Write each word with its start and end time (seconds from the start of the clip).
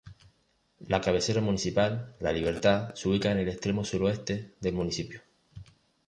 La 0.87 0.99
cabecera 0.99 1.41
municipal, 1.41 2.15
La 2.19 2.33
Libertad, 2.33 2.91
se 2.95 3.07
ubica 3.07 3.29
al 3.29 3.47
extremo 3.47 3.85
suroeste 3.85 4.55
del 4.59 4.73
municipio. 4.73 5.21